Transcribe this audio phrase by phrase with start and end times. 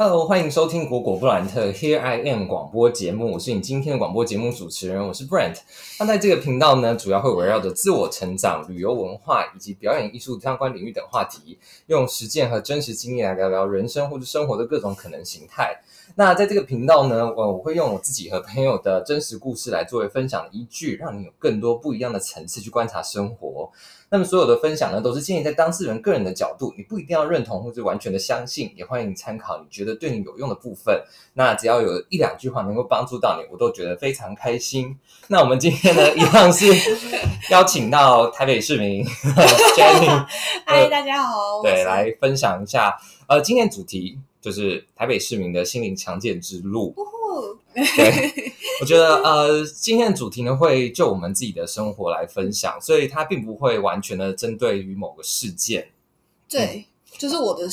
[0.00, 5.56] Hello，欢迎收听果果布兰特 Here I Am 广播节目，我是你今天的广播节目主持人，我是 Brent。
[5.98, 11.58] 那在这个频道呢，主要会围绕着自我成长、旅游文化以及表演艺术相关领域等话题，
[11.88, 15.76] 用实践和真实经历来聊聊人生或者生活的各种可能形态。
[16.14, 23.70] 那在这个频道呢，我我会用我自己和朋友的真实故事来作为分享的依据，让你有更多不一样的层次去观察生活。
[24.10, 31.00] 那么所有的分享呢，都是建立在当事人个人的角度，你不一定要认同或者完全的相信，也欢迎你参考你觉得对你有用的部分。
[31.34, 34.98] 那只要有一两句话能够帮助到你，我都觉得非常开心。
[35.28, 36.66] 那我们今天呢，一样是
[37.52, 39.04] 邀请到台北市民
[39.76, 40.26] Jenny，
[40.64, 42.96] 嗨，大家好，对，来分享一下。
[43.26, 46.94] 呃，今天主题就是台北市民的心灵强健之路。
[47.74, 55.88] 对，我觉得呃，今天的主题呢会就我们自己的生活来分享，所以它并不会完全的针对于某个事件。
[56.48, 56.86] 对，
[57.18, 57.68] 就是我的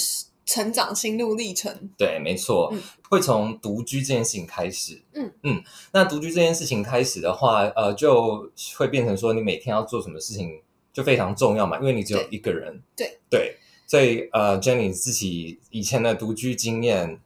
[0.45, 1.89] 成长心路历程。
[1.97, 2.71] 对，没错，
[3.09, 5.01] 会从独居这件事情开始。
[5.13, 10.61] 嗯嗯，那独居这件事情开始的话，呃，就会变成说你每天要做什么事情
[10.93, 12.79] 就非常重要嘛，因为你只有一个人。
[12.95, 13.64] 对对，所
[14.01, 17.19] 以呃，Jenny 自己以前的独居经验。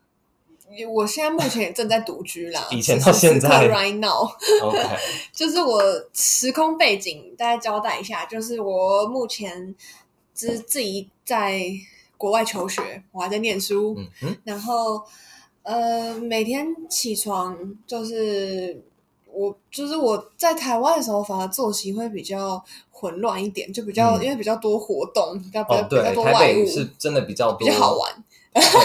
[0.93, 2.67] 我现在目前也正在独居啦。
[2.71, 4.77] 以前到现在，right now，OK，
[5.33, 5.81] 就是我
[6.13, 9.75] 时空背景，大概交代一下，就是我目前
[10.33, 11.61] 自自己在
[12.17, 13.97] 国外求学，我还在念书，
[14.43, 15.01] 然后
[15.63, 17.57] 呃，每天起床
[17.87, 18.81] 就是
[19.39, 28.23] 我就是我在台湾的时候，反而作息会比较混乱一点，就比较因为比较多活动，比较比较多外物，是真的比较比较好玩。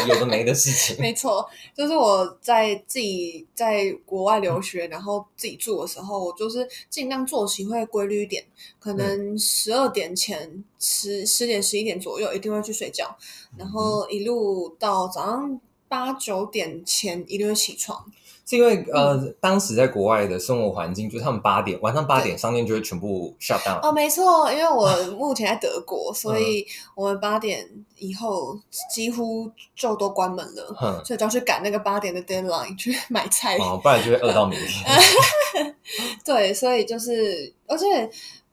[0.06, 1.44] 有的没的事情， 没错，
[1.76, 8.44] 就是我在自己在国外留学，然后自己住的时候，我就是尽量作息会规律一点，
[8.78, 13.16] 可能十二点前十十点十一点左右一定会去睡觉，
[13.56, 18.04] 然后一路到早上八九点前一定会起床。
[18.46, 23.80] 是因为呃，当时在国外的生活环境，就是他们八点晚上八点商店就会全部 shut down。
[23.80, 27.66] 哦，没错，因为我 目前在德国，所以我们八点
[27.96, 28.54] 以后
[28.92, 35.74] 几乎就都关门了，所以就要去赶那个八点的 deadline 去 买菜，哦，不然就会饿到明天。
[36.22, 38.10] 对，所以就是，而且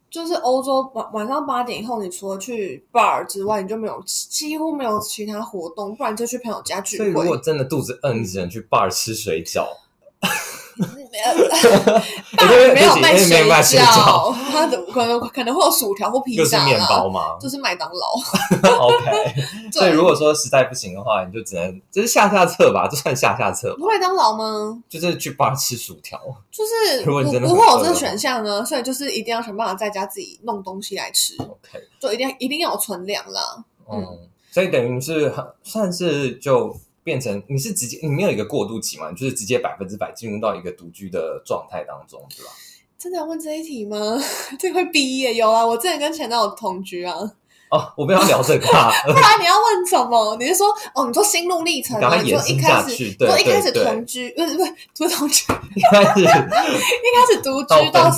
[0.09, 7.03] 就是欧洲晚晚上八点以后，你除了去 bar 之外，你就没有几乎没有其他活动，不然就去朋友家聚会。
[7.03, 9.66] 所以如果真的肚子饿，你只能去 bar 吃水饺。
[11.11, 17.37] 没有，没有卖水饺， 他的可能可能会有薯条或披萨就是面包吗？
[17.39, 18.15] 就是麦当劳。
[18.79, 23.75] OK，所以如果说实在不行的话，你就只能就是下下策吧，就算下下策。
[23.77, 24.81] 麦当劳吗？
[24.89, 26.19] 就是去帮吃薯条。
[26.49, 31.35] 就是如果真的不会有这个选项呢，所以就是一定要想办法在家自己弄东西来吃。
[31.39, 33.63] OK，就一定一定要有存粮啦。
[33.91, 34.17] 嗯，
[34.49, 36.75] 所以等于是算是就。
[37.03, 39.09] 变成你是直接你没有一个过渡期嘛？
[39.09, 42.51] 你就是直接百分之百进入到一个独居的状态当中，对吧？
[42.97, 44.19] 真的要问这一题吗？
[44.59, 45.66] 这会毕业有啊？
[45.66, 47.34] 我之前跟前男友同居啊。
[47.71, 50.35] 哦，我们要聊这个， 不然你要问什么？
[50.37, 51.07] 你是说哦？
[51.07, 52.21] 你说心路历程啊？
[52.21, 55.45] 你说一开始，说一开始同居，不是不是不是同居，
[55.75, 58.11] 一开始 一开始独居到到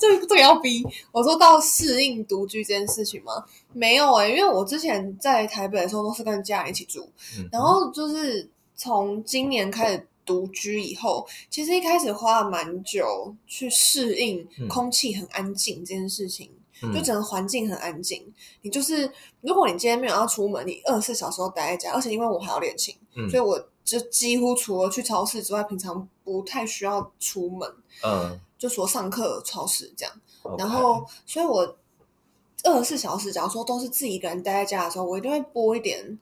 [0.00, 3.44] 这这个要逼我说到适应独居这件事情吗？
[3.72, 7.08] 没有哎，因为我之前在台北的时候都是跟家人一起住，
[7.52, 16.50] 然后就是从今年开始独居以后，其实一开始花了蛮久去适应空气很安静这件事情。
[16.80, 19.10] 就整个环境很安静，你就是
[19.40, 22.96] 如果你今天没有要出门，你二十四小时都待在家，而且因为我还要练琴，
[23.30, 27.68] 所以我就几乎除了去超市之外，平常不太需要出门。
[28.02, 30.14] 嗯，就说上课、超市这样，
[30.58, 31.76] 然后所以我
[32.64, 36.18] 二十四小时，假如说都是自己一个人待在家的时候，我一定会播一点。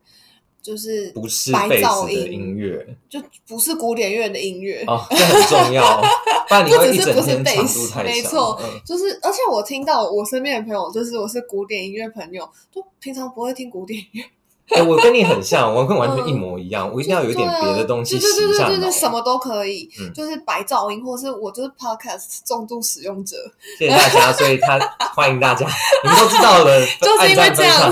[0.62, 6.02] 就是不是白噪音音乐，就不是古典乐的音乐哦，这很重要。
[6.48, 14.24] 不然你会一整天长度太没错，就是而且我听到我身边的朋友，就是我是古典音乐朋友，都平常不会听古典音乐。
[14.76, 16.90] 哎，我跟你很像，我跟完全一模一样。
[16.92, 23.36] 我一定要有一点别的东西，对对对对对，什么都可以，就是白噪音，或者是我就是 podcast 重度使用者。
[23.78, 24.78] 谢谢大家，所以他
[25.14, 25.66] 欢迎大家，
[26.04, 27.90] 你们都知道了， 就是因为这样，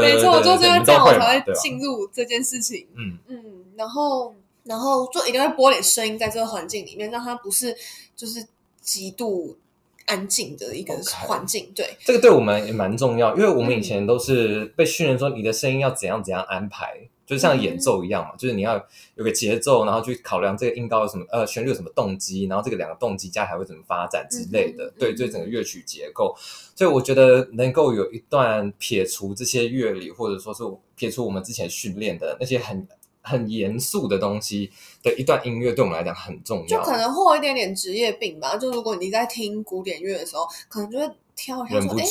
[0.00, 2.86] 没错，就是因为这样，我才会进入这件事情。
[2.96, 3.38] 嗯嗯，
[3.76, 4.34] 然后
[4.64, 7.76] 然后就一定会播点声音在这个环境里面，让它不是
[8.16, 8.46] 就是
[8.80, 9.56] 极度。
[10.06, 10.94] 安静的一个
[11.26, 18.76] 环境，对这个对我们也蛮重要，因为我们以前都是被训练说你的声音要怎样怎样安排，就像演奏一样嘛，就是你要
[19.14, 26.36] 有个节奏，然后去考量这个音高有什么呃旋律有什么动机，然后这个两个动机加起来会怎么发展之类的，对，对整个乐曲结构。
[26.74, 30.62] 所以我觉得能够有一段撇除这些乐理，或者说是
[30.96, 32.86] 撇除我们之前训练的那些很。
[33.24, 34.70] 很严肃的东西
[35.02, 36.78] 的一段音乐，对我们来讲很重要。
[36.78, 38.54] 就可能会有一点点职业病吧。
[38.56, 42.04] 就如果你在听古典乐的时候，可能就会挑一下说：“哎，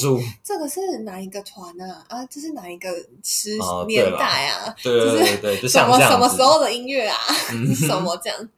[0.44, 2.04] 这个是哪一个团啊？
[2.10, 2.89] 啊，这是哪一个
[3.24, 3.51] 时
[3.88, 4.74] 年代啊？
[4.81, 7.15] 对对对，就什么什么时候的音乐啊？
[7.77, 8.50] 什么这样，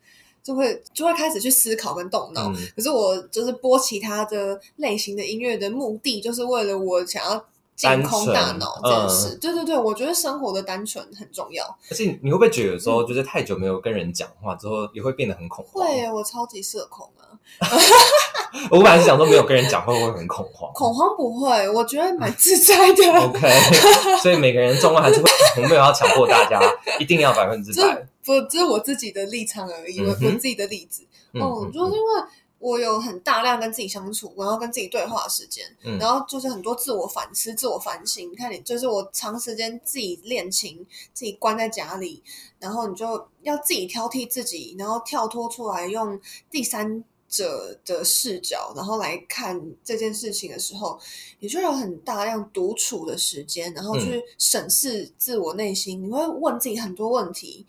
[0.41, 2.49] 就会就会开始去思考跟动脑。
[2.73, 7.45] 可是我就是播其他的类型的音乐的目的，就是为了我想要。
[7.75, 11.65] 净空大脑这件事，对对对，我觉得生活的单纯很重要。
[11.91, 15.85] 而且你会不会觉得有时候就是太久没有跟人讲话之后，也会变得很恐慌？
[15.85, 17.35] 会，我超级社恐啊！
[18.71, 23.03] 我本来是想说没有跟人讲话会很恐慌，恐慌不会，我觉得蛮自在的。
[23.19, 26.61] OK，所以每个人状况还是会，我没有要强迫大家
[26.97, 31.05] 一定要百分之百，不，这是我自己的立场而已，我我自己的例子。
[31.33, 31.41] 嗯，
[31.73, 32.23] 就是因为。
[32.59, 35.63] 我有很大量跟自己相处，然后跟自己对话的时间，
[35.99, 38.31] 然后就是很多自我反思、自我反省。
[38.31, 42.23] 你看，你就是我长时间自己练琴，自己关在家里，
[42.57, 46.19] 然后你就要自己挑剔自己，然后跳脱出来，用
[46.49, 50.97] 第三者的视角，然后来看这件事情的时候，
[51.39, 56.03] 你就有很大量独处的时间，然后去审视自我内心。
[56.03, 57.65] 你会问自己很多问题，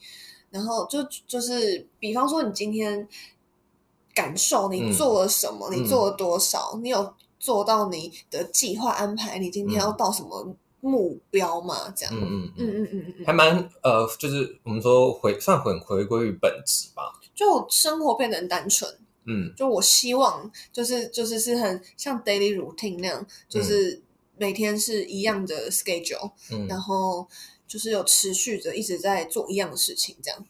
[0.51, 3.07] 然后就就是，比方说，你今天。
[4.17, 9.39] 感受你做了什么，你做了多少，你有做到你的计划安排？
[9.39, 11.93] 你今天要到什么目标吗？
[11.95, 18.91] 这样，嗯嗯嗯嗯嗯，还蛮呃，就是我们说回算很回归于本质吧，就生活变得很单纯。
[19.27, 24.01] 嗯，就我希望就是就是是很像 daily routine 那样，就是
[24.39, 27.27] 每天是一样的 schedule，嗯然后
[27.69, 30.47] 就是有持续着一直在做一样的事情，这样。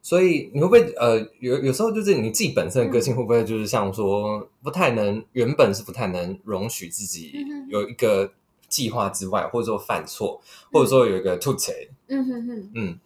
[0.00, 7.32] 所以你会不会呃有有时候就是你自己本身的个性会不会就是像说不太能原本是不太能容许自己
[7.68, 8.32] 有一个
[8.68, 10.40] 计划之外，或者说犯错，
[10.72, 11.88] 或者说有一个突锤？
[12.06, 12.98] 嗯哼哼，嗯，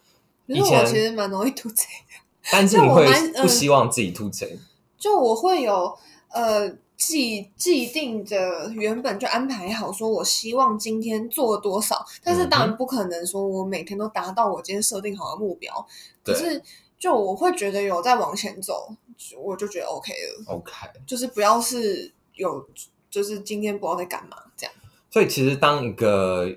[0.46, 3.06] 以前其实蛮容易突锤的，但是你会
[3.40, 4.58] 不希望自己突锤？
[4.98, 5.96] 就我会有
[6.32, 6.68] 呃
[7.06, 15.86] 既既定的原本就安排好，说我希望今天做多少，但是当然不可能说我每天都达到我今天设定好的目标，
[16.22, 16.62] 可是。
[17.02, 18.94] 就我会觉得有在往前走，
[19.36, 20.44] 我就觉得 OK 了。
[20.54, 20.72] OK，
[21.04, 22.64] 就是不要是有，
[23.10, 24.72] 就是今天不知道在干嘛这样。
[25.10, 26.48] 所以其实当一个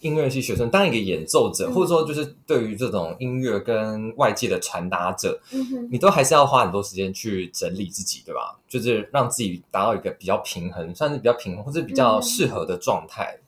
[0.00, 5.40] 音乐系学生，当一个演奏者，或者说就是对于这种音乐跟外界的传达者，
[5.90, 8.58] 你都还是要花很多时间去整理自己，对吧？
[8.68, 13.38] 就是让自己达到一个比较平衡，算是比较平衡或者比较适合的状态。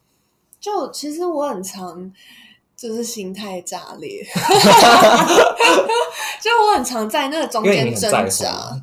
[0.60, 2.12] 就其实我很常。
[2.75, 4.25] 就是心态炸裂，
[6.43, 8.82] 就我很常在那个中间挣扎。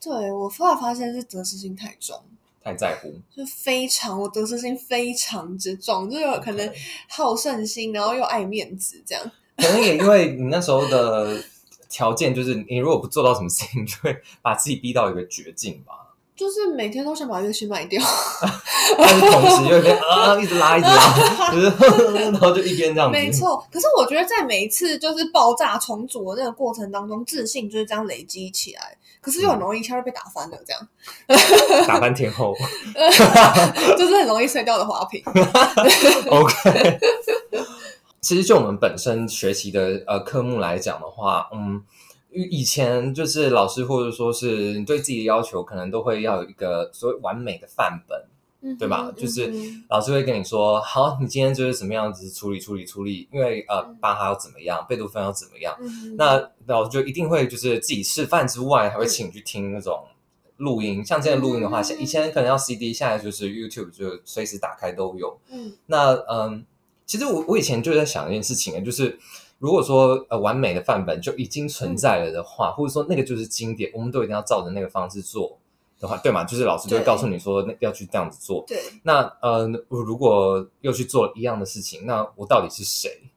[0.00, 2.18] 对我后来发现是得失心太重，
[2.66, 6.72] 太在乎，就非常我得失心非常之重，就有可能
[7.08, 9.30] 好胜心，然后又爱面子这样。
[9.56, 11.40] 可能也因为你那时候的
[11.88, 15.92] 条件，就是你如果不做到什么事情， 就会把自己逼到一个绝境吧。
[16.34, 18.02] 就是每天都想把乐器卖掉，
[18.98, 21.66] 但是同时又一边啊一直拉一直拉，就是
[22.30, 23.10] 然后就一边这样。
[23.10, 30.88] 没错，可是我觉得在每一次就是爆炸重组的那个过程当中，自信就是这样累积起来，可是又很容易一下就被打翻了，这样。
[31.88, 32.54] 打翻天后，
[33.98, 35.20] 就是很容易碎掉的花瓶。
[36.30, 36.98] OK，
[38.20, 41.82] 其实就我们本身学习的呃科目来讲的话，嗯。
[42.30, 48.24] 以前就是老师或者说是你对自己的要求，可能都会要有一个所谓完美的范本，
[48.78, 49.12] 对吧？
[49.16, 49.52] 就是
[49.88, 55.76] 老师会跟你说，好，你今天就是怎么样子处理处理处理，因为呃，巴哈要怎么样，贝多芬要怎么样，
[56.16, 60.04] 那老师就一定会就是自己示范之外，还会请你去听那种
[60.56, 61.04] 录音。
[61.04, 65.38] 像现在录音的话，像以前可能要 CD，现在就是 YouTube 就随时打开都有。
[65.50, 66.64] 嗯，那嗯，
[67.04, 69.18] 其实我我以前就在想一件事情就是。
[69.58, 75.58] 如果说呃完美的范本就已经存在了的话，或者说那个就是经典，我们都一定要照着那个方式做
[76.00, 76.44] 的话，对嘛？
[76.44, 78.64] 就是老师就会告诉你说，那要去这样子做。
[78.66, 78.82] 对。
[79.02, 83.30] 那呃，如果又去做一样的事情，那我到底是谁？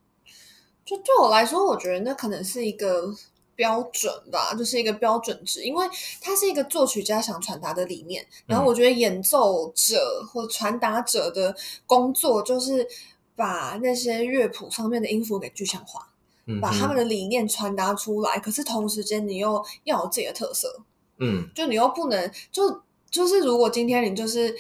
[0.86, 3.13] 就对我来说，我觉得那可能是一个
[3.56, 5.88] 标准吧，就是一个标准值，因为
[6.22, 8.25] 它是一个作曲家想传达的理念。
[8.46, 12.88] 然后我觉得演奏者或传达者的工作，就是
[13.36, 16.08] 把那些乐谱上面的音符给具象化。
[16.60, 20.82] 把他们的理念传达出来，可是同时间你又要有自己的特色，
[21.20, 24.56] 嗯，就你又不能就就是如果今天你就是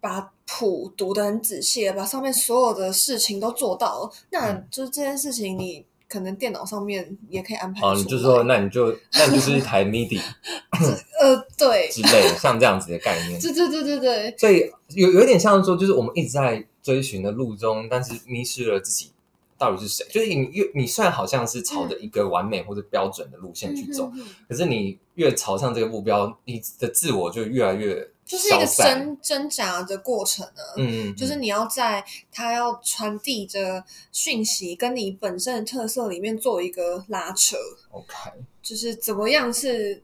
[0.00, 7.80] 把谱读的很仔细，把上面所有的事情都做到了，那就是这件事情你可能电脑上面也可以安排。
[7.84, 10.20] 哦，你就说那你就那你就是一台 MIDI，
[11.20, 13.38] 呃，对，之类的，像这样子的概念。
[13.42, 14.34] 对对对对对。
[14.38, 19.10] 所以有有一点像说，就是我们一直在追寻的路中，但是迷失了自己。
[19.58, 20.06] 到底是谁？
[20.10, 24.10] 就是你越你虽然好像是朝着一个完美或者标准的路线去走，
[24.48, 30.62] 可是你越朝向这个目标，你的自我就越来越就是一个挣挣扎的过程呢。
[30.76, 33.82] 嗯嗯，就是你要在他要传递着
[34.12, 37.56] 讯息跟你本身的特色里面做一个拉扯。
[37.90, 38.14] OK，
[38.62, 40.02] 就是怎么样是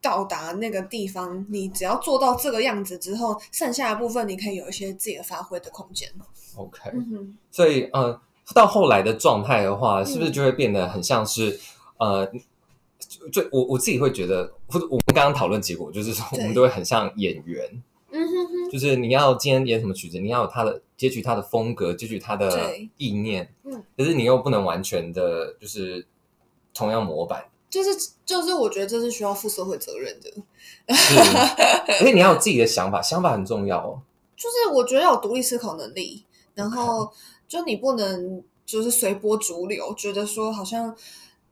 [0.00, 1.44] 到达那个地方？
[1.48, 6.08] 你只要做到这个样子之后，剩下的部分你可以有一些自己的发挥的空间。
[6.54, 6.90] OK，
[7.50, 8.20] 所以嗯。
[8.54, 11.58] 到后来的状态的话，是不是就会变得很像是
[11.98, 12.26] 呃，
[13.30, 26.04] 就我我自己会觉得，或者我们刚刚讨论结果就是说，我们都会很像演员，嗯哼哼，就是你要今天演什么曲子，你要有他的截取他的风格，截取他的意念，嗯，可是你又不能完全的，就是
[26.74, 27.90] 同样模板，就是
[28.26, 34.02] 就是我觉得这是需要负社会责任的，是，而且你要有自己的想法，想法很重要哦，
[34.36, 37.12] 就是我觉得有独立思考能力，然后。
[37.52, 40.96] 就你不能就是随波逐流，觉得说好像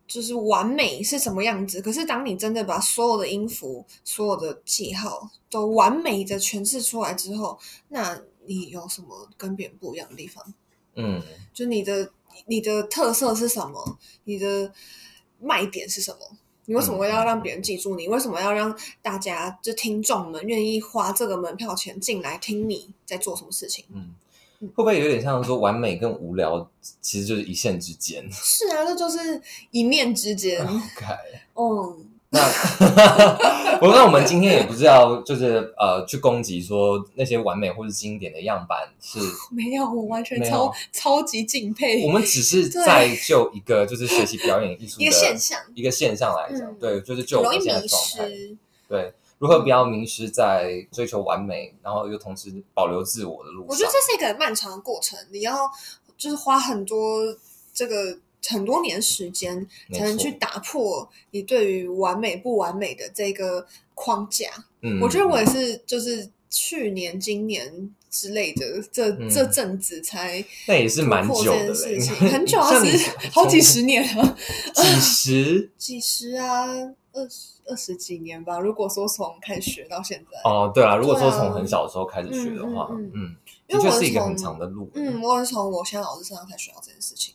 [0.07, 1.83] 就是完美是什么样子。
[1.83, 10.55] 可是当你真的把所有的音符、所有的记号都完美的诠释出来之后，那你有什么跟别人不一样的地方？
[10.95, 12.11] 嗯，就你的
[12.47, 13.99] 你的特色是什么？
[14.25, 14.73] 你的
[15.39, 16.39] 卖点是什么？
[16.65, 18.09] 你为什么要让别人记住你？
[18.09, 23.85] 为什么要让大家就听众们愿意花这个门票钱进来听你在做什么事情？
[23.93, 24.15] 嗯。
[24.61, 26.69] 会不会有点像说完美跟无聊，
[27.01, 28.23] 其实就是一线之间？
[28.31, 29.41] 是啊，那就是
[29.71, 30.61] 一念之间。
[30.63, 31.07] OK，
[31.55, 32.41] 嗯，那
[33.81, 39.19] 我那我们今天也不是要就是呃去攻击说那些完美或是经典的样板是
[39.51, 42.05] 没有，我完全超超级敬佩。
[42.07, 48.29] 我们只是在就一个就是学习表演艺术一个现象一个现象来讲，对，就是就我们现在状态，
[48.87, 49.15] 对。
[49.41, 53.69] 如何不要迷失在追求完美，然后又同时保留自我的路上？
[53.71, 55.57] 我觉得这是一个漫长的过程，你要
[56.19, 57.23] 就是花很多
[57.73, 64.51] 这个很多年时间，才能去打破你对于完美不完美的这个框架。
[64.83, 74.37] 嗯，我觉得我也是，就是去年、今年之类的这这阵子才那也是蛮久的事情，很久啊，是好几十年了，
[74.75, 76.67] 几十几十啊，
[77.13, 77.51] 二十。
[77.67, 83.37] 二十几年吧，如果说从开始学到现在，哦，对啊，如果说从很小的时候开始学的话，嗯嗯，
[83.69, 87.33] 因为我是一个很长的路，嗯，我是从我现在老师身上才学到这件事情，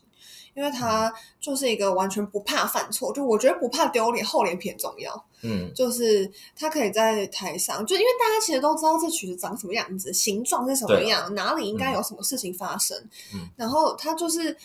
[0.56, 12.98] 因为他就是一个完全不怕犯错，就我觉得不怕丢脸，厚脸皮很重要，嗯，就是他可以在台上，就因为大家其实都知道这曲子长什么样子，形状是什么样，哪里应该有什么事情发生，
[13.34, 14.58] 嗯，然后他就是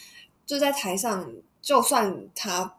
[0.47, 1.30] 就在台上，
[1.61, 2.75] 就算他。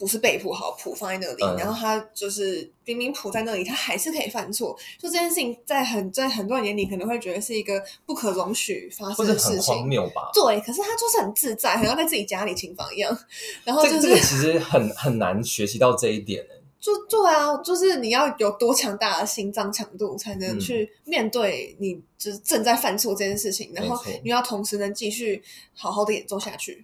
[0.00, 4.74] 不是被谱好谱放在那里，然后他就是明明谱在那里，他还是可以犯错。
[4.98, 10.30] 就这件事情，在很在很多人眼里，可能会觉得是一个不可容许发生的事情，荒谬吧？
[10.32, 13.14] 对，可是他就是很自在，好像在自己家里琴房一样。
[13.62, 16.42] 然后就是其实很很难学习到这一点
[16.80, 25.42] 就对啊，就是你要有多强大的心脏强度，才能去面对你就是正在犯错这件事情，然后你要同时能继续
[25.74, 26.82] 好好的演奏下去。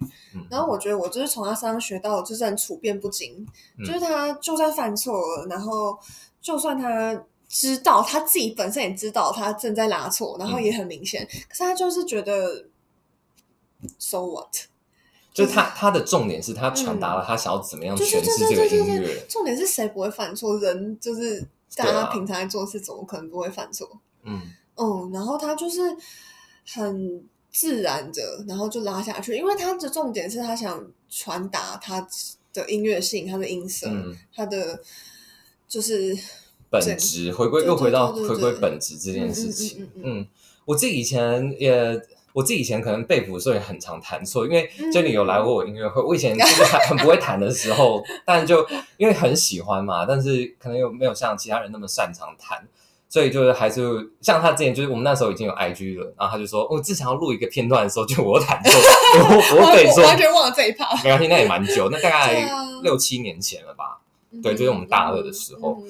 [0.51, 3.43] 然后我觉得我就是从他身上学到，就是很处变不惊，
[3.79, 5.97] 就是他就算犯错了，然后
[6.39, 12.65] 就算他知道他自己本身也知道他正在拉错，然后也很明显，可是他就是觉得
[13.97, 14.55] so what。
[15.37, 19.23] 就是他，他的重点是他传达了他想要怎么样诠释这个音乐。
[19.29, 20.57] 重点是谁不会犯错？
[20.57, 21.39] 人就是
[21.75, 23.87] 大家平常在做事，怎么可能不会犯错？
[24.23, 24.41] 嗯
[24.77, 25.79] 嗯，然后他就是
[26.65, 32.07] 很自然的，然后就拉下去，因为他的重点是他想传达他
[32.51, 33.87] 的音乐性，他的音色，
[34.33, 34.81] 他的
[35.67, 36.17] 就是
[36.71, 39.87] 本质，回归又回到回归本质这件事情。
[40.01, 40.25] 嗯，
[40.65, 42.01] 我自己以前也。
[42.37, 48.63] 我自己以前可能背谱的时候也很常弹错，因为就你有来过我音乐会，我以前就是很不会弹的时候，但就
[48.97, 52.63] 因为很喜欢嘛，但是可能又没有像其他人那么擅长弹，
[53.09, 53.81] 所以就是还是
[54.21, 58.71] 像他之前就是我们那时候已经有 IG 了，然后他就说我之前要录一个片段的时候，就我弹错，
[59.19, 62.47] 我 我背错，完全忘了这一趴，没关系，那也蛮久，那大概
[62.83, 63.97] 六七年前了吧，
[64.43, 65.81] 对，就是我们大二的时候。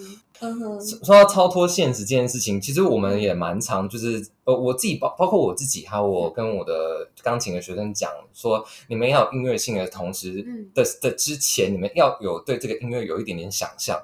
[1.03, 13.99] 说到超脱现实这件事情，其实我们也蛮常，就是呃，我自己包包括我自己，还有我跟我的钢琴的学生讲说，你们要有音乐性的同时的的之前，你们要有对这个音乐有一点点想象。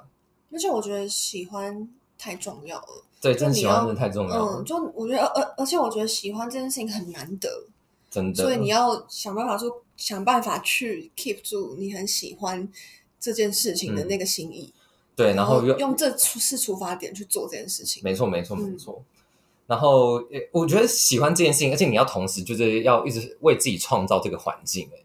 [0.52, 1.88] 而且我觉得喜欢
[2.18, 4.58] 太重要了，对，真的喜欢真的太重要了。
[4.58, 7.48] 嗯，就我觉得，而而且我觉得喜欢这件事情很难得。
[8.10, 8.42] 真的。
[8.42, 12.68] 所以你要想办法说，想办法去 keep 住你很喜欢
[13.18, 14.72] 这件事情的那个心意。
[15.16, 18.02] 对，然后用用这出是出发点去做这件事情。
[18.02, 19.00] 没错，没错，没错。
[19.66, 24.90] 然后，我觉得喜欢这件事情，而且你要同时就是要一直为自己创造这个环境。
[24.92, 24.98] 哎，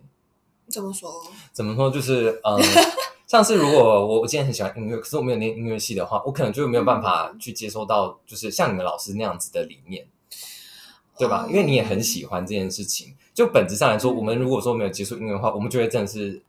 [0.68, 1.13] 怎么说？
[1.54, 1.89] 怎么说？
[1.89, 2.60] 就是嗯，
[3.28, 10.06] 像是如果我我今天很喜欢音乐，可是我没有念音乐系的话，我可能就没有办法去接收到，就是像你们老师那样子的理念，
[11.18, 11.46] 对吧？
[11.48, 13.16] 因为你也很喜欢这件事情。
[13.34, 16.42] 就本质上来说，我们如果说没有接触音乐的话，我们就会真的是。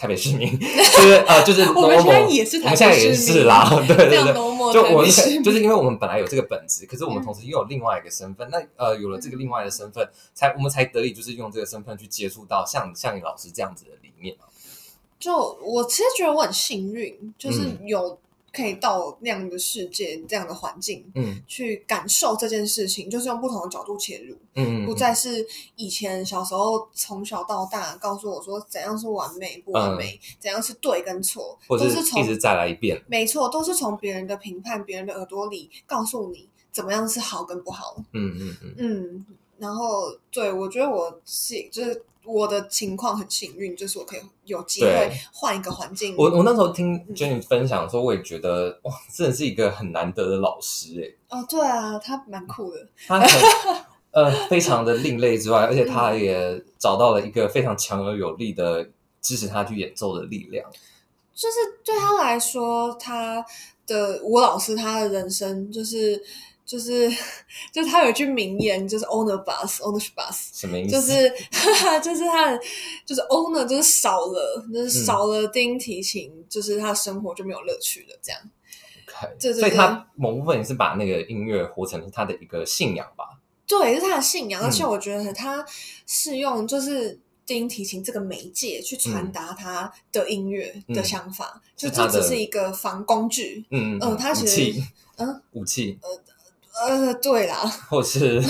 [0.00, 0.66] 台北市民就
[1.02, 4.32] 是呃，就是 我们现在也是，我们现在也是啦，对 对对，
[4.72, 5.10] 就我们
[5.44, 14.34] 就是因为我们本来有这个本质，可是我们同时又有另外一个身份，那呃，有了这个另外的身份，才我们才得以就是用这个身份去接触到像像你老师这样子的理念
[15.18, 18.18] 就我其实觉得我很幸运，就是有。
[18.52, 38.74] 可以到那样的世界、这样的环境，嗯，去感受这件事情，就是用不同的角度切入，嗯，不再是以前小时候从小到大告诉我说怎样是完美不完美，怎样是对跟错，都是从一直再来一遍，没错，都是从别人的评判、别人的耳朵里告诉你怎么样是好跟不好，嗯嗯嗯。
[38.78, 39.26] 嗯，
[39.58, 42.02] 然后对我觉得我是就是。
[42.24, 46.14] 我的情况很幸运，就是我可以有机会换一个环境。
[46.16, 51.38] 我我那时候听 Jenny 分享说，我也觉得哇，真的是一个很难得的老师哎。
[51.38, 52.86] 哦，对啊，他蛮酷的。
[53.06, 53.28] 他很
[54.12, 58.88] 呃，非常的另类之外，而且他也找到了一个非常强而有力的
[59.20, 60.68] 支持他去演奏的力量。
[61.34, 63.44] 就是对他来说，他
[63.86, 66.22] 的吴老师，他的人生就是。
[66.70, 67.10] 就是，
[67.74, 70.92] 就是他有一句名言，就是 owner bus，owner bus，什么意思？
[70.92, 71.28] 就是，
[72.00, 72.60] 就是他的，
[73.04, 78.40] 就是 owner，就是少了，就是少了低音提琴，就是他生活就没有乐趣了，这样。
[79.40, 83.40] 所以他某部分也是把那个音乐活成他的一个信仰吧？
[83.66, 85.66] 对，是他的信仰，而且我觉得他
[86.06, 93.64] 是用就是低音提琴这个媒介去传达他的音乐的想法，就这只是一个防工具。
[93.70, 94.80] 嗯嗯，他其实
[95.16, 96.08] 嗯武器呃。
[96.74, 97.56] 呃，对啦，
[97.88, 98.42] 或是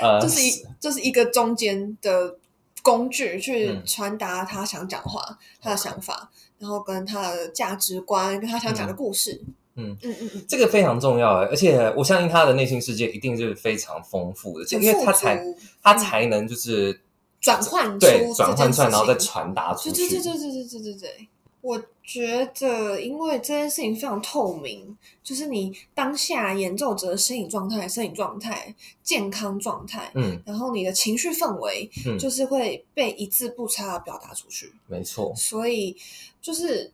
[0.00, 2.36] 呃，就是一就是一个中间的
[2.82, 9.40] 工具，去传达他想讲话、他的想法，然后跟他的价值观，跟他想讲的故事。
[9.74, 15.42] 嗯嗯嗯嗯，这个非常重要而且我相信他的内心世界一定是非常丰富的，因为他才
[15.82, 17.00] 他才能就是
[17.40, 20.08] 转换对转换出来，然后再传达出去。
[20.08, 21.28] 对对对对对对对对。
[21.62, 34.72] 我觉得，因为这件事情非常透明，就是你当下演奏者的身体状态、身体状态、健康状态，嗯，然后你的情绪氛围，嗯，就是会被一字不差的表达出去。
[34.88, 35.96] 没错，所以
[36.40, 36.90] 就是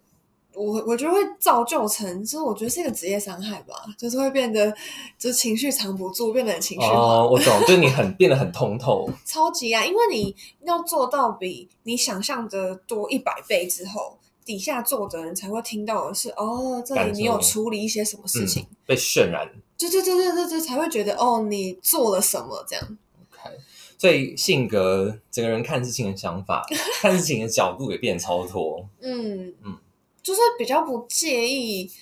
[0.52, 4.70] 我我觉得会造就成，就是我觉得是一个职业伤害吧，就是会变得
[5.18, 14.17] 就是情绪藏不住，变得情绪哦，我懂，就是你很变得很通透， 超级啊，因为你要做到比你想象的多一百倍之后。
[14.48, 22.98] 底下坐的人才会听到的是哦，这里你有处理一些什么事情，被渲染，对对对对对对，才会觉得哦，你做了什么这样。
[23.20, 23.54] OK，
[23.98, 26.66] 所以性格整个人看事情的想法，
[27.02, 28.88] 看事情的角度也变超脱。
[29.02, 29.78] 嗯嗯，
[30.22, 31.92] 就是比较不介意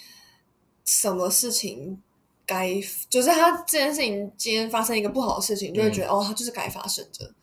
[0.84, 2.00] 什么事情
[2.46, 2.80] 该，
[3.10, 7.34] 就是他这件事情今天发生一个不好的事情，就会觉得哦，他就是该发生的。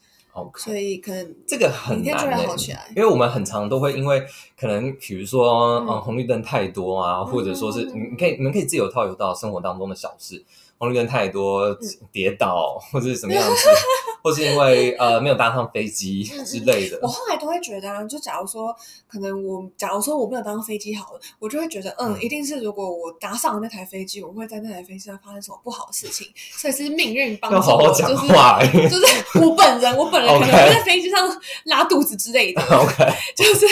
[0.57, 2.15] 所以可能这个很难，
[2.95, 4.23] 因为我们很常都会因为
[4.59, 6.01] 可能比如说嗯。
[6.03, 10.43] 红绿灯太多啊，或者说是你你可以你们可以自由套用到生活当中的小事。
[10.77, 11.73] 红绿灯太多，
[12.11, 13.69] 跌倒或者是什么样子，
[14.23, 16.97] 或是因为 呃没有搭上飞机之类的。
[17.01, 18.75] 我后来都会觉得，就假如说
[19.07, 32.61] 可能我假如说我没有搭上飞机好了，我就会觉得嗯，一定是如果我搭上了那台飞机，我会在那台飞机上发生什么不好的事情，所以是命运帮助我，就是就是我本人，我本人 可能会在飞机上拉肚子之类的。
[32.75, 32.93] OK，
[33.35, 33.65] 就是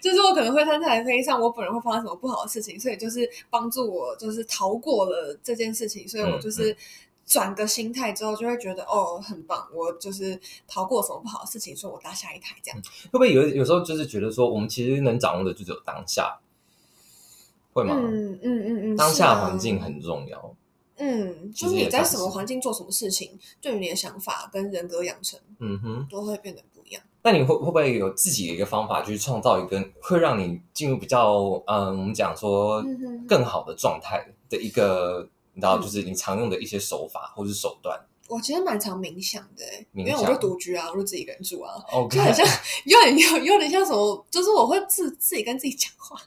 [0.00, 6.50] 就是我可能会在那台飞机上，我本人会发生什么不好的事情，所以就是帮助我就是逃过了这件事情，所以我就。
[6.54, 6.74] 是
[7.26, 9.66] 转个心态之后，就会觉得哦，很棒！
[9.72, 12.80] 我就是逃过什么不好的事情，所以我搭下一台这样。
[13.04, 16.38] 会不会有有时候就是觉得说，我们其实能掌握的就只有当下，
[17.72, 17.94] 会吗？
[17.96, 20.54] 嗯嗯嗯嗯，当下环境很重要。
[20.96, 27.02] 嗯，就是你在什么环境做什么事情，对于你的想法跟人格养成，嗯哼，都会变得不一样。
[27.22, 31.32] 那你会会不会有自己的一个方法，去创造一个会让你进入比较
[31.66, 32.84] 嗯，我们讲说
[33.26, 35.28] 更好的状态的一个？
[35.54, 37.98] 你知道，就是你常用的一些手法或是手段。
[38.28, 39.62] 我其实蛮常冥想的，
[39.92, 41.74] 因为我就独居啊，我就自己一个人住啊，
[42.10, 42.46] 就很像
[42.86, 46.20] 有点有有点像什么，就是我会自自己跟自己讲话。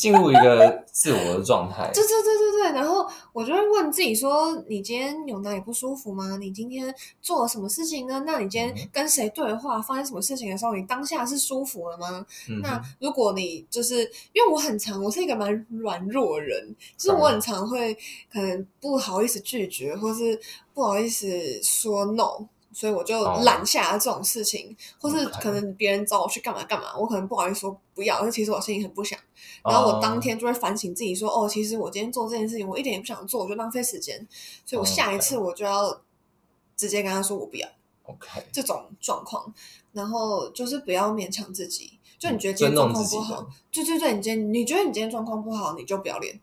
[0.00, 1.90] 进入一个自我的状态。
[1.92, 6.38] 对对对对对，然后我就会问自己说：你今天有哪里不舒服吗？
[6.38, 8.22] 你今天做了什么事情呢？
[8.26, 12.24] 那你今天跟谁对话，发生什么事情的时候，你当下是舒服了吗？
[12.48, 14.00] 嗯那如果你就是
[14.32, 17.94] 因为我很常，我是一个蛮软弱的人，就是我很常会
[18.32, 20.40] 可能不好意思拒绝，或是
[20.72, 21.28] 不好意思
[21.62, 23.40] 说 no，所以我就哦。
[23.44, 29.18] 揽下了这种事情，或是可能别人找我去干嘛干嘛，我可能不好意思说不要，但其实我心里很不想。
[29.64, 30.20] 然后我当哦。
[30.20, 34.26] 天就会反省自己说，哦，其实我今天做这件事情，我一点也不想做，我就浪费时间，
[34.64, 36.00] 所以我哦下一次我就要
[36.76, 37.68] 直接跟他说我不要
[38.04, 39.52] OK，这种状况，
[39.92, 41.98] 然后就是不要勉强自己。
[42.18, 46.38] 就你觉得今天状况不好，对对对，你今天你觉得你今天状况不好，你就不要练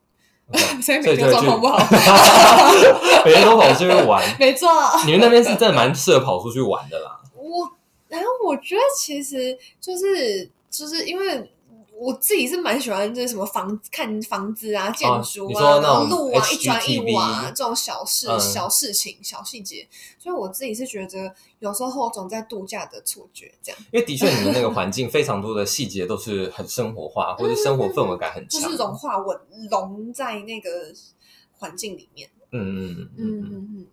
[0.81, 1.77] 所以每天状况不好，
[3.25, 4.23] 每天都跑出去玩。
[4.39, 4.69] 没错。
[5.05, 7.19] 你们那边是真的蛮适合跑出去玩的啦。
[7.35, 7.69] 我，
[8.07, 11.51] 然后我觉得其实就是就是因为
[11.99, 19.87] 我自己是蛮喜欢就是什么房看房子啊、建筑啊，然后说那种路啊、一砖一瓦这种小事、嗯小事情、小细节，
[20.19, 28.61] 所以我自己是觉得有时候有种在度假的错觉，这样因为的确，你们那个环境非常多的细节都是很生活化，或者生活氛围感很强。
[28.61, 30.69] 就是融化我融在那个
[31.57, 32.29] 环境里面。
[32.51, 33.87] 嗯嗯嗯嗯嗯嗯，嗯嗯。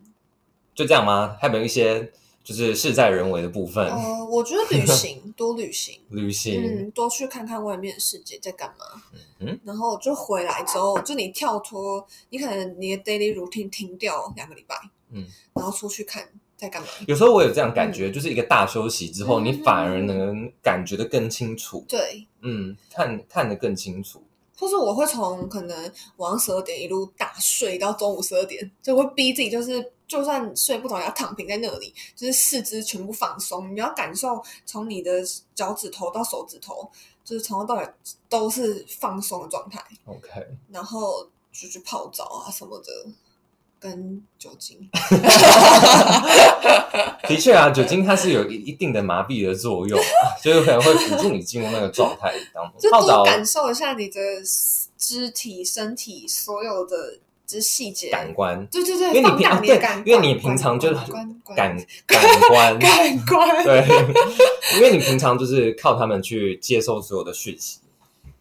[0.75, 1.37] 就这样吗？
[1.41, 2.13] 还有没有一些
[2.45, 3.85] 就是事在人为的部分？
[3.89, 9.03] 呃，我觉得旅 行多旅行，旅行，嗯，多去看看外面的世界在干嘛。
[9.41, 14.77] 嗯然后就回来之后，就你跳脱，你可能你的 daily routine 停掉两个礼拜，
[15.11, 16.89] 嗯，然后出去看在干嘛。
[17.07, 24.23] 有时候我有这样感觉，就是一个大休息之后，嗯你反而能感觉得更清楚，对，嗯，看看得更清楚。
[24.57, 25.77] 或是我会从可能
[26.19, 33.75] 晚上十二点一路大睡到中午十二点，就会逼自己，就是就算睡不着，也要躺平在那里，就是四肢全部放松。
[33.75, 35.11] 你要感受从你的
[35.55, 36.91] 脚趾头到手指头，
[37.25, 37.89] 就是从头到尾
[38.29, 39.83] 都是放松的状态。
[40.05, 42.87] OK，然后就去泡澡啊什么的，
[43.81, 44.89] 跟酒精。
[47.27, 49.99] 的确啊，酒精它是有一一定的麻痹的作用，
[50.43, 52.91] 就是可能会辅助你进入那个状态当就中。
[52.91, 54.21] 泡澡多感受一下你的
[54.99, 58.11] 肢体、身体所有的之细节。
[58.11, 63.87] 感官，对对对，因为你放平啊对因为你平常就是感官 感感官， 感官，对，
[64.77, 67.81] 因为你平常就是靠他们去接受所有的讯息。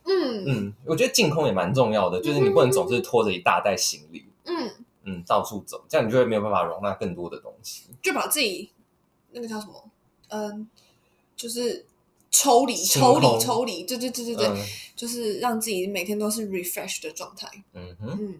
[0.05, 4.69] 嗯嗯，我觉得净空也蛮重要的，就是你不能总是拖着一大袋行李，嗯，
[5.03, 7.83] 嗯，到处走，这样你就会没有办法容纳更多的东西。
[8.01, 8.69] 就把自己
[9.31, 9.89] 那个叫什么，
[10.27, 10.67] 嗯，
[11.37, 11.85] 就是
[12.29, 14.57] 抽离、抽离、抽离，对对对对对，嗯
[14.95, 17.47] 就是让自己每天都是 refresh 的状态。
[17.73, 18.35] 嗯哼，嗯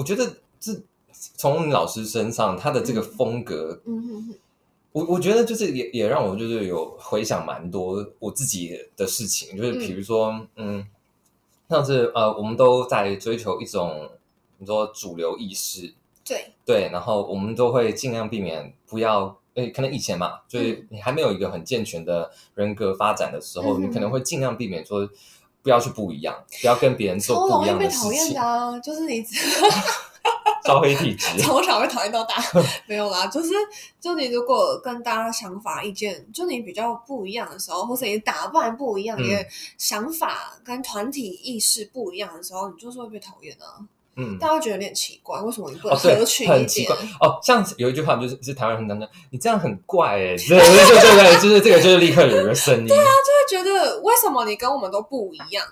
[0.00, 0.72] 我觉得这
[1.12, 4.34] 从老师身上，他的这个风格，嗯哼哼，
[4.92, 10.86] 我我觉得就是也也让我就是有回想蛮多我自己的事情，就是比如说，嗯，
[11.68, 14.08] 像是呃，我们都在追求一种
[14.56, 15.92] 你说主流意识，
[16.24, 25.06] 对，对，然后我们都会尽量避免不要，诶，可能以前嘛，就是你还没有一个很健全的人格发展的时候，嗯你可能会尽量避免说
[25.62, 29.24] 不要去不一样，不要跟别人做超容易被讨厌的啊，就是你
[30.64, 31.38] 招 黑体质。
[31.40, 32.36] 从小被讨厌到大，
[32.86, 33.50] 没有啦，就是
[34.00, 39.46] 就你如果跟大家想法意见，就你比较不一样的时候，或者你打扮不一样，嗯你的
[39.78, 43.80] 想法跟团体意识不一样的时候，你就是会被讨厌啊。
[44.16, 46.58] 嗯，大家会觉得有点奇怪，为什么你不合群，一点？
[46.58, 47.38] 很奇怪哦。
[47.42, 52.86] 像有一句话就是是台湾人常讲，你这样很怪哎，对对对对对，就是这个就是立刻有一个声音。
[52.86, 55.64] 对啊就会觉得为什么你跟我们都不一样？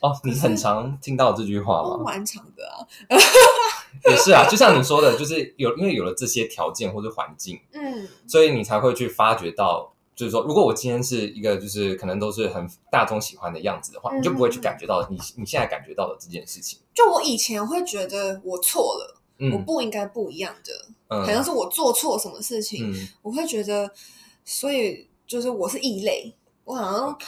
[0.00, 2.02] 哦，你很常听到这句话吗？
[2.04, 2.82] 蛮常的啊。
[4.10, 9.91] 也是啊，就像你说的，就是有因为有了这些条件或者环境，嗯所以你才会去发掘到，
[10.22, 14.18] 就是说，如果我今天是一个就是可能都是很大众喜欢的样子的话，嗯。
[14.18, 16.78] 你就不会去感觉到你你现在感觉到的这件事情。
[16.94, 20.72] 就我以前会觉得我错了，我嗯不应该不一样的，
[21.08, 21.24] 嗯。
[21.24, 23.08] 好像是我做错什么事情，嗯。
[23.22, 23.90] 我会觉得，
[24.44, 26.32] 所以就是我是异类，
[26.64, 27.18] 我好像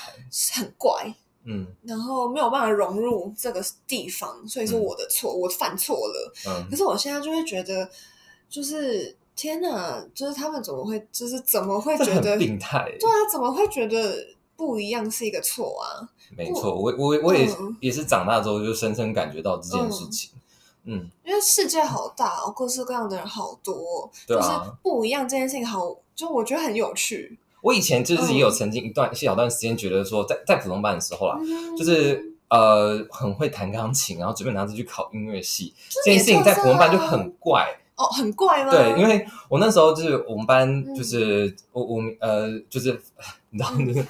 [0.54, 1.12] 很怪，
[1.44, 1.66] 嗯。
[1.82, 4.84] 然后没有办法融入这个地方，所以是嗯。
[4.84, 6.32] 我的错，我犯错了。
[6.46, 6.70] 嗯。
[6.70, 7.90] 可是我现在就会觉得，
[8.48, 12.78] 就是天哪，就是他们怎么会，就是怎么会觉得，对病态。
[12.78, 16.08] 啊，怎么会觉得不一样是一个错啊？
[16.36, 20.30] 没错，我我我也、嗯也是长大之后就深深感觉到这件事情。
[20.84, 24.72] 嗯，因为世界好大哦，各式各样的人好多哦，就是对啊。
[24.82, 27.38] 不一样这件事情好，就我觉得很有趣。
[27.60, 35.72] 我以前就是也有嗯曾经一段一小段时间觉得说在，在普通班的时候啦，嗯就是呃很会弹钢琴，然后准备拿着去考音乐系，
[36.04, 37.66] 这件事情在普通班就很怪。
[37.96, 38.70] 哦，很怪吗？
[38.70, 40.94] 对，因为我那时候就是我们班嗯。
[40.94, 43.00] 就是、我我呃就是
[43.50, 44.06] 你知道就是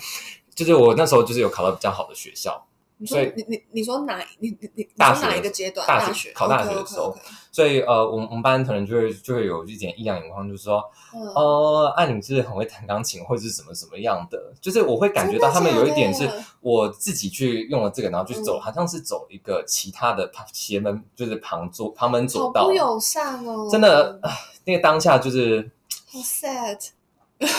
[0.54, 5.86] 就是我那时候就是有考到比较好的学校，你说所以你你你说哪你你你大学哪一个阶段？
[5.86, 7.16] 大学学考大学的时候
[7.50, 10.82] 所以呃，我们我们班可能就会就会有一点异样眼光，就是说，
[11.14, 16.28] 嗯，哦，啊，你是很会弹钢琴，或者是怎么怎么样的，就是我会感觉到他们有一点是
[16.60, 24.20] 我自己去用了这个，然后去走，嗯好像是走一个其他的旁邪门，就是旁左旁门左道不，友善哦，真的，
[24.64, 25.70] 那个当下就是。
[26.06, 26.78] 好 sad。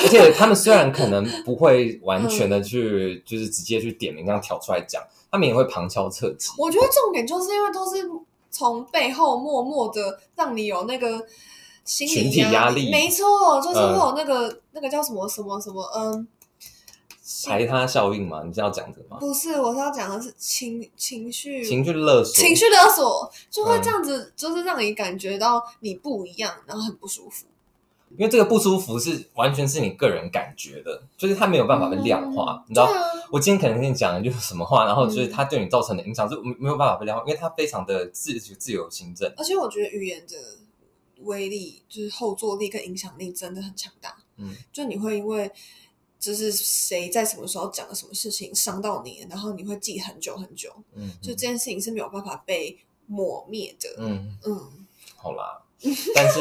[0.04, 6.50] 而且他们虽然可能不会完全的去，就是直接去点名这样挑出来讲，他们也会旁敲侧击。
[6.58, 8.10] 我觉得重点就是因为都是
[8.50, 11.26] 从背后默默的让你有那个
[11.84, 16.28] 心理群体压力没错，就是嗯会有那个、那个叫什么什么什么，嗯，
[17.46, 19.18] 排他效应嘛，你是要讲这个吗？
[19.20, 27.46] 不是，我是要讲的是情情绪情绪勒索，情绪勒索，就会嗯这样子，就是让你感觉到你不一样，然后很不舒服。
[28.12, 32.86] 因为这个不舒服是完全是你个人感觉的，就是它没有办法被量化，你知道。
[32.86, 32.92] 啊，
[33.32, 39.32] 我今天可能跟你讲的就是什么话，然后就是嗯它对你造成的影响是没没有办法被量化，因为它非常的自自由行政。
[39.38, 40.36] 而且我觉得语言的
[41.24, 44.16] 威力，就是后坐力跟影响力真的很强大。
[44.38, 45.52] 嗯，就你会因为
[46.20, 50.72] 就是谁在什么时候讲了什么事情伤到你，然后你会记很久很久。
[50.94, 53.90] 嗯，就这件事情是没有办法被抹灭的。
[54.00, 55.62] 嗯，嗯，好啦，
[56.14, 56.40] 但是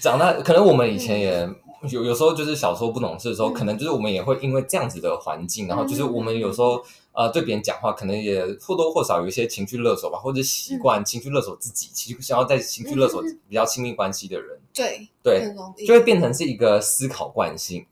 [0.00, 1.48] 长大，可能我们以前也
[1.90, 3.54] 有有时候就是小时候不懂事的时候，嗯。
[3.54, 15.54] 可能就是我们也会因为这样子的环境，然后就是我们有时候呃对别人讲话，可能也或多或少有一些情绪勒索吧，或者习惯情绪勒索自己，其实想要在情绪勒索比较亲密关系的人，对，对，
[15.86, 17.86] 就会变成是一个思考惯性。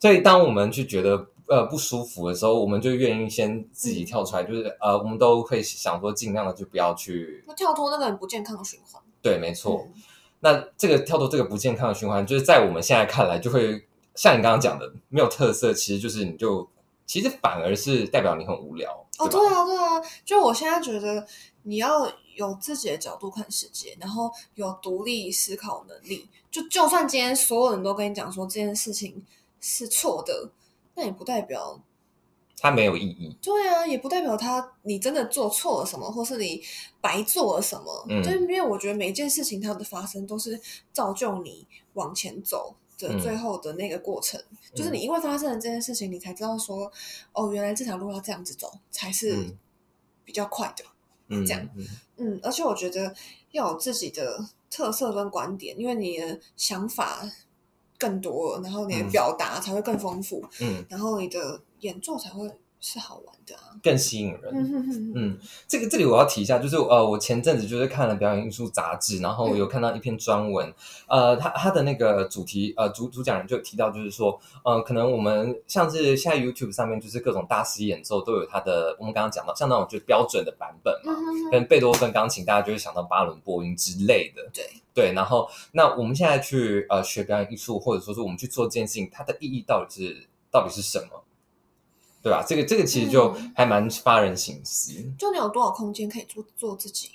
[0.00, 9.00] 所以当我们去觉得呃不舒服的时候，我们就愿意先自己跳出来，就是呃我们都会想说尽量的就不要去就跳脱那个很不健康的循环。
[9.22, 9.86] 对，没错。
[9.86, 10.02] 嗯
[10.40, 16.68] 那这个跳脱这个不健康的循环，就是在我们现在看来，就会像你刚刚讲的，没有特色，其实就是你就
[17.06, 19.06] 其实反而是代表你很无聊。
[19.18, 21.26] 哦，对啊，对啊，就我现在觉得
[21.64, 26.28] 你要有自己的角度看世界，然后有独立思考能力。
[26.50, 29.26] 就就算今天所有人都跟你讲说这件事情
[29.60, 30.50] 是错的，
[30.94, 31.80] 那也不代表
[32.60, 33.36] 它没有意义。
[33.42, 36.62] 对啊，也不代表他你真的做错了什么，或是你
[37.00, 38.06] 白做了什么。
[38.08, 40.60] 嗯就是因为我觉得每一件事情它的发生都是
[40.92, 44.40] 造就你往前走的嗯最后的那个过程。
[44.74, 46.90] 就是你因为发生了这件事情，你才知道说，
[47.32, 49.58] 哦，原来这条路要这样子走才是嗯
[50.24, 50.84] 比较快的。
[51.28, 53.14] 嗯，这样嗯嗯，而且我觉得
[53.52, 57.30] 要有自己的特色跟观点，因为你的想法
[57.98, 59.10] 更多了，然后你的嗯。
[59.10, 62.48] 表达才会更丰富，嗯，然后你的演奏才会
[62.80, 63.74] 是好玩的啊。
[63.82, 65.12] 更吸引人。
[65.14, 70.72] 嗯这个这里我要提一下，就是呃，我前阵子就是看了表演艺术杂志，然后有看到一篇专文，
[71.06, 81.12] 呃，他他的那个主题呃主主讲人就提到，就是说，呃，可能我们像是现在 YouTube 上面就是各种大师演奏都有他的，我们刚刚讲到像那种就标准的版本嘛，
[81.52, 84.42] 跟贝多芬钢琴，大家就会想到巴伦波音之类的。
[84.52, 91.22] 对，对，然后那我们现在去呃学表演艺术，或者说是我们去做这件事情，它的意义到底是到底是什么？
[92.28, 92.44] 对吧？
[92.46, 94.92] 这个这个其实就嗯还蛮发人省思。
[95.18, 97.10] 就你有多少空间可以做做自己？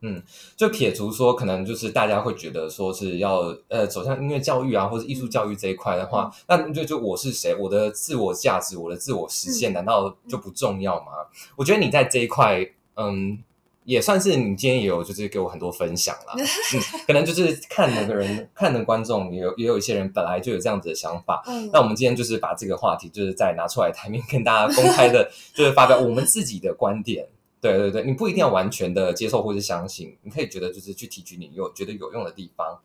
[0.00, 0.22] 嗯
[0.56, 11.12] 就撇除说，可能就是大家会觉得说是要呃走向音乐教育啊，或者艺术教育这一块的话，那就就我是谁，我的自我价值，我的自我实现，嗯难道就不重要吗？
[11.56, 12.60] 我觉得你在这一块，
[12.94, 13.38] 嗯，
[13.86, 16.34] 也算是你今天也有就是给我很多分享啦。
[16.36, 21.42] 嗯，可能就是看的人看的观众也有也有一些人本来就有这样子的想法。
[21.46, 27.26] 嗯，那我们今天就是把这个话题，就是再拿出来台面跟大家公开的， 就是发表我们自己的观点。
[27.58, 32.80] 对对对，你不一定要完全的接受或是相信，你可以觉得就是去提取你有觉得有用的地方。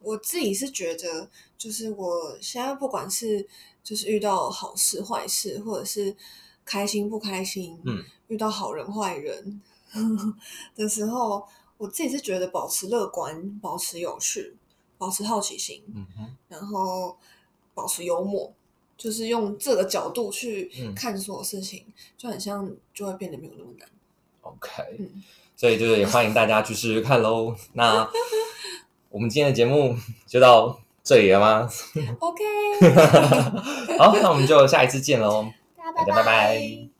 [0.00, 3.46] 我自己是觉得，就是我现在不管是
[3.82, 6.14] 就是遇到好事坏事，或者是
[6.64, 9.60] 开心不开心，嗯，遇到好人坏人
[10.74, 11.46] 的时候，
[11.78, 14.54] 我自己是觉得保持乐观，保持有趣，
[14.98, 17.16] 保持好奇心，嗯哼，然后
[17.74, 18.52] 保持幽默，
[18.96, 21.84] 就是用这个角度去嗯看所有事情，
[22.16, 23.88] 就很像就会变得没有那么难。
[24.42, 25.22] OK，嗯
[25.56, 27.54] 所以就是也欢迎大家去试试看喽。
[27.74, 28.08] 那
[29.08, 31.68] 我们今天的节目就到这里了吗
[32.18, 32.42] ？OK，
[33.98, 35.46] 好，那我们就下一次见喽。
[35.76, 36.93] 大家大家拜拜